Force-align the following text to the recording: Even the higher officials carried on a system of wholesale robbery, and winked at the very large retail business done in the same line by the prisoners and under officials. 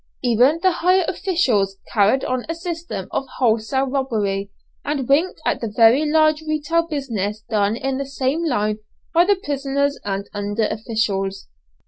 Even 0.23 0.57
the 0.63 0.71
higher 0.71 1.05
officials 1.07 1.77
carried 1.93 2.23
on 2.25 2.43
a 2.49 2.55
system 2.55 3.07
of 3.11 3.27
wholesale 3.37 3.85
robbery, 3.85 4.49
and 4.83 5.07
winked 5.07 5.39
at 5.45 5.61
the 5.61 5.71
very 5.75 6.11
large 6.11 6.41
retail 6.41 6.87
business 6.87 7.41
done 7.41 7.75
in 7.75 7.99
the 7.99 8.05
same 8.07 8.43
line 8.43 8.79
by 9.13 9.25
the 9.25 9.35
prisoners 9.43 9.99
and 10.03 10.27
under 10.33 10.63
officials. 10.65 11.49